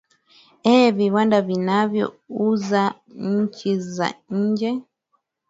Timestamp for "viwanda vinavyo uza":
0.97-2.83